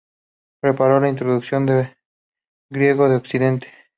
Preparó 0.61 0.99
la 0.99 1.09
introducción 1.09 1.67
del 1.67 1.95
griego 2.71 3.05
en 3.05 3.11
occidente. 3.13 3.67